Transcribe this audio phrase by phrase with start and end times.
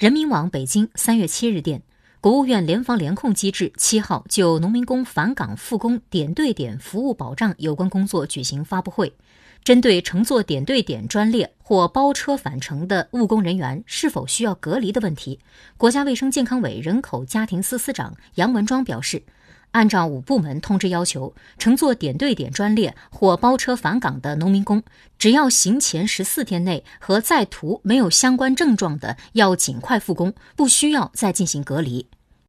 [0.00, 1.82] 人民网北京三月七日电，
[2.22, 9.12] 国务院联防联控机制七号就农民工返岗复工点对点服务保障有关工作举行发布会。
[9.62, 15.38] 针对乘坐点对点专列或包车返程的务工人员是否需要隔离的问题，
[15.76, 19.22] 国家卫生健康委人口家庭司司长杨文庄表示。
[19.72, 24.82] 按照五部门通知要求，乘坐点对点专列或包车返岗的农民工，
[25.18, 32.06] 只要行前十四天内和在途没有相关症状的，要尽快复工，不需要再进行隔离。